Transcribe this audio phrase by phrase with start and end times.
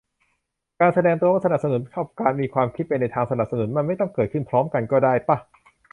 [0.79, 5.37] การแสดงตัวว่าสนับสนุน กับการมีความคิดไปในทางสนับสนุน มันไม่ต้องเกิดพร้อมกันก็ได้ป่ะ